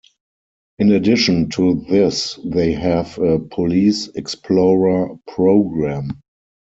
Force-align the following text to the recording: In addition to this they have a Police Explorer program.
In 0.79 0.93
addition 0.93 1.49
to 1.49 1.75
this 1.87 2.39
they 2.43 2.73
have 2.73 3.19
a 3.19 3.37
Police 3.37 4.07
Explorer 4.07 5.09
program. 5.27 6.23